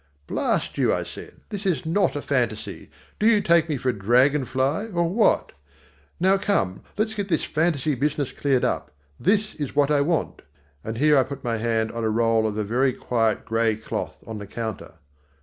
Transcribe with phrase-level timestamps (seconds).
[0.25, 2.89] "Blast you," I said, "this is not a fantaisie.
[3.19, 5.51] Do you take me for a dragon fly, or what?
[6.19, 8.89] Now come, let's get this fantaisie business cleared up.
[9.19, 10.41] This is what I want"
[10.83, 14.39] and here I put my hand on a roll of very quiet grey cloth on
[14.39, 14.95] the counter.